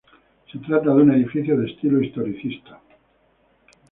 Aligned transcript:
Se 0.51 0.57
trata 0.57 0.87
de 0.95 1.01
un 1.03 1.11
edificio 1.13 1.55
de 1.55 1.67
estilo 1.69 2.01
historicista. 2.01 2.79